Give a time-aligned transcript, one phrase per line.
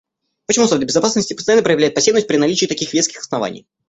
[0.47, 3.67] Почему Совет Безопасности постоянно проявляет пассивность при наличии таких веских оснований?